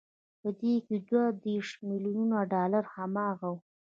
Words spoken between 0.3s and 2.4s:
په دې کې دوه دېرش ميليونه